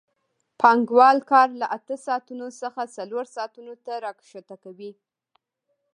[0.59, 4.91] پانګوال کار له اته ساعتونو څخه څلور ساعتونو ته راښکته کوي